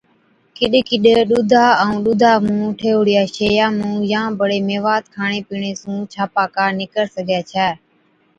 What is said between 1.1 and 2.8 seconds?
ڏُوڌا ائُون ڏُوڌا مُون